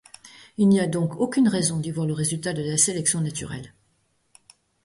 [0.57, 3.71] Il n'y a donc aucune raison d'y voir le résultat de la sélection naturelle.